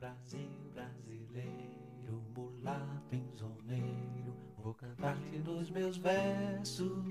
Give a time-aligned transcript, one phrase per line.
[0.00, 7.04] Brasil brasileiro, mulato enzoneiro, vou cantar-te nos meus versos.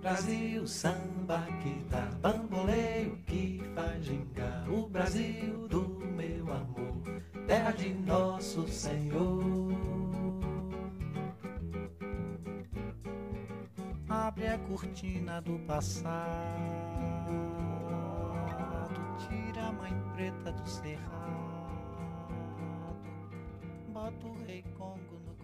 [0.00, 5.86] Brasil, samba que dá bamboleio, que faz gingar o Brasil do
[6.16, 7.02] meu amor,
[7.46, 9.44] terra de nosso Senhor.
[14.08, 16.62] Abre a cortina do passado,
[19.84, 21.04] mãe preta do cerrado,
[24.46, 25.34] rei Congo no.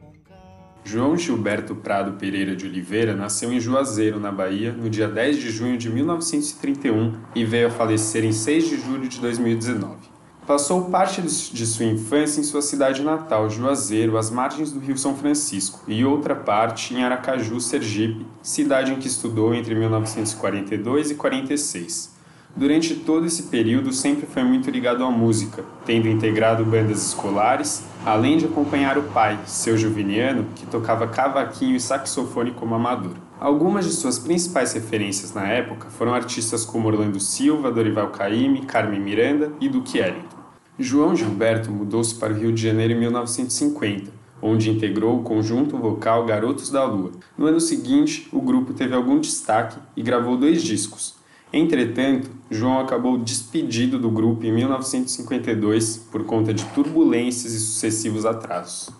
[0.83, 5.51] João Gilberto Prado Pereira de Oliveira nasceu em Juazeiro, na Bahia, no dia 10 de
[5.51, 10.09] junho de 1931 e veio a falecer em 6 de julho de 2019.
[10.47, 15.15] Passou parte de sua infância em sua cidade natal, Juazeiro, às margens do Rio São
[15.15, 22.20] Francisco, e outra parte em Aracaju, Sergipe, cidade em que estudou entre 1942 e 46.
[22.57, 28.39] Durante todo esse período sempre foi muito ligado à música, tendo integrado bandas escolares, além
[28.39, 33.15] de acompanhar o pai, seu Juviniano, que tocava cavaquinho e saxofone como amador.
[33.39, 39.01] Algumas de suas principais referências na época foram artistas como Orlando Silva, Dorival Caymmi, Carmen
[39.01, 40.41] Miranda e Duke Ellington.
[40.79, 44.11] João Gilberto mudou-se para o Rio de Janeiro em 1950,
[44.43, 47.13] onde integrou o conjunto vocal Garotos da Lua.
[47.39, 51.20] No ano seguinte, o grupo teve algum destaque e gravou dois discos.
[51.53, 58.91] Entretanto, João acabou despedido do grupo em 1952 por conta de turbulências e sucessivos atrasos.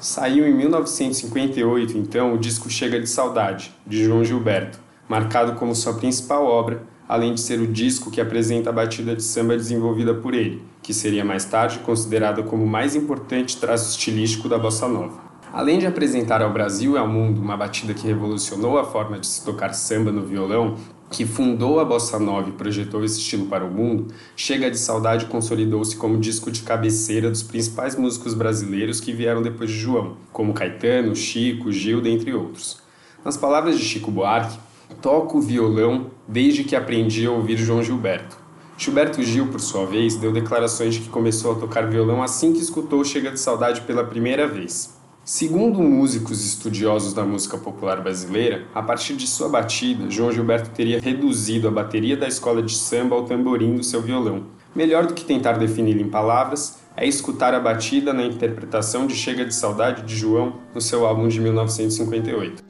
[0.00, 5.94] Saiu em 1958, então, o disco Chega de Saudade, de João Gilberto, marcado como sua
[5.94, 10.32] principal obra, além de ser o disco que apresenta a batida de samba desenvolvida por
[10.32, 15.20] ele, que seria mais tarde considerada como o mais importante traço estilístico da bossa nova.
[15.52, 19.26] Além de apresentar ao Brasil e ao mundo uma batida que revolucionou a forma de
[19.26, 20.76] se tocar samba no violão,
[21.10, 25.26] que fundou a bossa nova e projetou esse estilo para o mundo, Chega de Saudade
[25.26, 30.54] consolidou-se como disco de cabeceira dos principais músicos brasileiros que vieram depois de João, como
[30.54, 32.80] Caetano, Chico, Gil, dentre outros.
[33.24, 34.58] Nas palavras de Chico Buarque,
[35.02, 38.38] toco violão desde que aprendi a ouvir João Gilberto.
[38.78, 42.60] Gilberto Gil, por sua vez, deu declarações de que começou a tocar violão assim que
[42.60, 44.99] escutou Chega de Saudade pela primeira vez.
[45.24, 50.98] Segundo músicos estudiosos da música popular brasileira, a partir de sua batida, João Gilberto teria
[50.98, 54.46] reduzido a bateria da escola de samba ao tamborim do seu violão.
[54.74, 59.44] Melhor do que tentar defini-la em palavras, é escutar a batida na interpretação de Chega
[59.44, 62.64] de Saudade de João no seu álbum de 1958.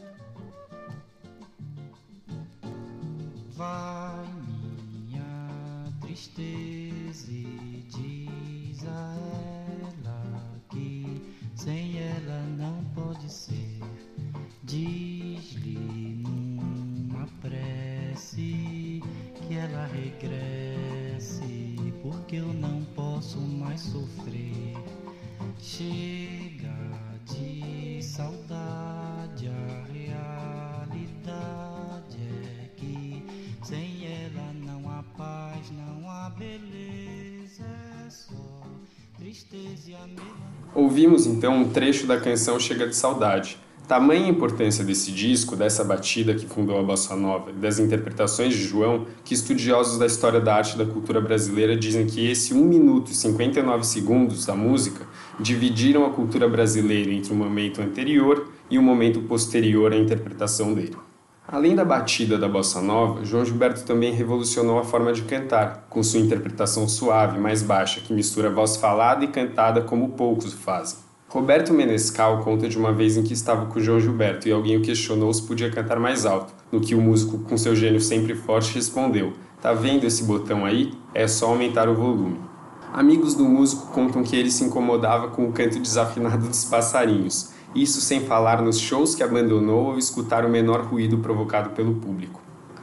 [3.56, 4.26] Vai
[5.08, 6.69] minha tristeza
[18.20, 19.02] prece
[19.48, 24.76] que ela regresse, porque eu não posso mais sofrer.
[25.58, 26.76] Chega
[27.26, 31.18] de saudade, a realidade
[32.44, 33.24] é que
[33.62, 37.64] sem ela não há paz, não há beleza,
[38.06, 38.62] é só
[39.18, 40.06] tristeza e a.
[40.74, 43.58] Ouvimos então um trecho da canção Chega de Saudade.
[43.90, 48.62] Tamanha importância desse disco, dessa batida que fundou a bossa nova e das interpretações de
[48.62, 52.56] João, que estudiosos da história da arte e da cultura brasileira dizem que esse 1
[52.56, 55.04] minuto e 59 segundos da música
[55.40, 60.96] dividiram a cultura brasileira entre o momento anterior e o momento posterior à interpretação dele.
[61.48, 66.00] Além da batida da bossa nova, João Gilberto também revolucionou a forma de cantar, com
[66.00, 71.09] sua interpretação suave, mais baixa, que mistura voz falada e cantada como poucos fazem.
[71.32, 74.82] Roberto Menescal conta de uma vez em que estava com João Gilberto e alguém o
[74.82, 78.74] questionou se podia cantar mais alto, no que o músico, com seu gênio sempre forte,
[78.74, 79.32] respondeu:
[79.62, 80.92] Tá vendo esse botão aí?
[81.14, 82.40] É só aumentar o volume.
[82.92, 88.00] Amigos do músico contam que ele se incomodava com o canto desafinado dos passarinhos, isso
[88.00, 92.40] sem falar nos shows que abandonou ou escutar o menor ruído provocado pelo público.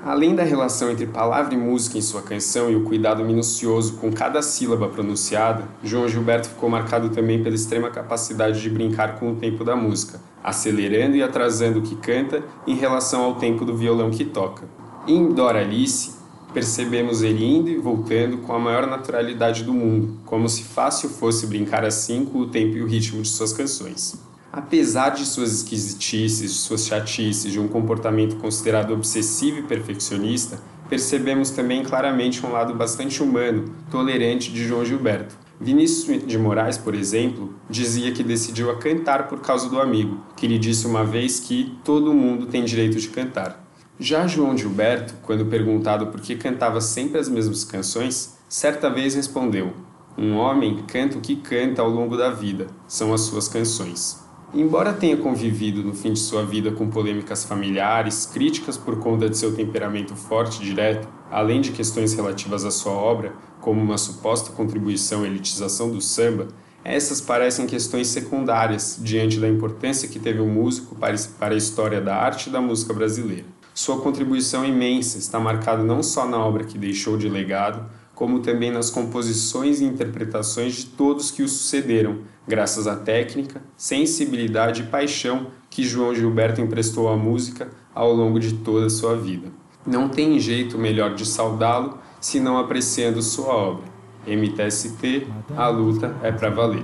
[0.08, 4.10] Além da relação entre palavra e música em sua canção e o cuidado minucioso com
[4.10, 9.36] cada sílaba pronunciada, João Gilberto ficou marcado também pela extrema capacidade de brincar com o
[9.36, 14.10] tempo da música, acelerando e atrasando o que canta em relação ao tempo do violão
[14.10, 14.64] que toca.
[15.06, 16.16] Em Doralice,
[16.54, 21.48] percebemos ele indo e voltando com a maior naturalidade do mundo, como se fácil fosse
[21.48, 24.26] brincar assim com o tempo e o ritmo de suas canções.
[24.58, 30.60] Apesar de suas esquisitices, de suas chatices, de um comportamento considerado obsessivo e perfeccionista,
[30.90, 35.38] percebemos também claramente um lado bastante humano, tolerante de João Gilberto.
[35.62, 40.48] Vinícius de Moraes, por exemplo, dizia que decidiu a cantar por causa do amigo, que
[40.48, 43.64] lhe disse uma vez que todo mundo tem direito de cantar.
[44.00, 49.74] Já João Gilberto, quando perguntado por que cantava sempre as mesmas canções, certa vez respondeu:
[50.18, 54.26] Um homem canta o que canta ao longo da vida, são as suas canções.
[54.54, 59.38] Embora tenha convivido no fim de sua vida com polêmicas familiares, críticas por conta de
[59.38, 64.54] seu temperamento forte e direto, além de questões relativas à sua obra, como uma suposta
[64.54, 66.48] contribuição à elitização do samba,
[66.82, 72.16] essas parecem questões secundárias diante da importância que teve o músico para a história da
[72.16, 73.46] arte e da música brasileira.
[73.74, 77.86] Sua contribuição imensa está marcada não só na obra que deixou de legado,
[78.18, 84.82] como também nas composições e interpretações de todos que o sucederam, graças à técnica, sensibilidade
[84.82, 89.50] e paixão que João Gilberto emprestou à música ao longo de toda a sua vida.
[89.86, 93.86] Não tem jeito melhor de saudá-lo senão apreciando sua obra.
[94.26, 96.84] MTST, a luta é para valer.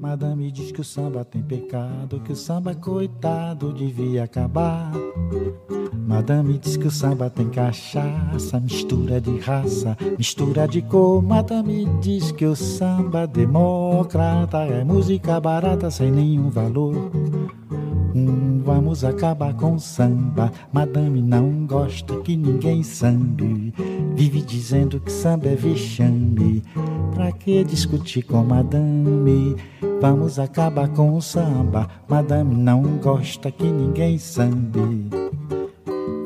[0.00, 4.90] Madame diz que o samba tem pecado, que o samba coitado devia acabar.
[6.10, 11.22] Madame diz que o samba tem cachaça, mistura de raça, mistura de cor.
[11.22, 17.12] Madame diz que o samba democrata é música barata sem nenhum valor.
[18.12, 20.50] Hum, vamos acabar com o samba.
[20.72, 23.72] Madame não gosta que ninguém sambe.
[24.16, 26.64] Vive dizendo que samba é vexame.
[27.14, 29.54] Pra que discutir com madame?
[30.00, 31.88] Vamos acabar com o samba.
[32.08, 35.08] Madame não gosta que ninguém sambe.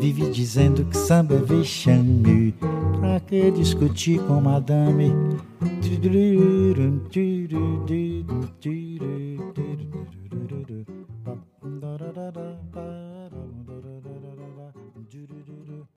[0.04, 2.54] Vive dizendo que samba é vexame.
[3.00, 5.14] Pra que discutir com madame?